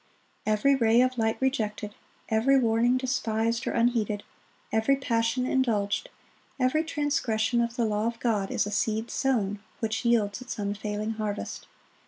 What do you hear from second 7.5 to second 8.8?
of the law of God, is a